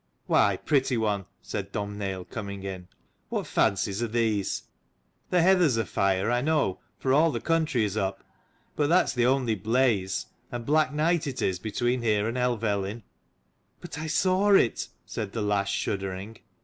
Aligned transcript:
"Why, 0.25 0.57
pretty 0.57 0.97
one," 0.97 1.27
said 1.43 1.71
Domhnaill, 1.71 2.25
coming 2.27 2.63
in, 2.63 2.87
"what 3.29 3.45
fancies 3.45 4.01
are 4.01 4.07
these? 4.07 4.63
The 5.29 5.43
heather's 5.43 5.77
afire 5.77 6.31
I 6.31 6.41
know, 6.41 6.79
for 6.97 7.13
all 7.13 7.29
the 7.31 7.39
country 7.39 7.83
is 7.85 7.95
up: 7.95 8.23
but 8.75 8.87
that 8.89 9.05
is 9.09 9.13
the 9.13 9.27
only 9.27 9.53
blaze, 9.53 10.25
and 10.51 10.65
black 10.65 10.91
night 10.91 11.27
it 11.27 11.39
is 11.43 11.59
between 11.59 12.01
here 12.01 12.27
and 12.27 12.35
Helvellyn." 12.35 13.03
"But 13.79 13.99
I 13.99 14.07
saw 14.07 14.53
it," 14.55 14.87
said 15.05 15.33
the 15.33 15.41
lass 15.43 15.69
shuddering. 15.69 16.37